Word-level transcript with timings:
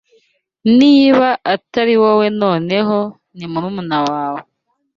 Niba 0.79 1.27
atari 1.53 1.95
wowe 2.03 2.27
noneho 2.41 2.97
ni 3.37 3.45
murumuna 3.51 3.97
wawe 4.09 4.41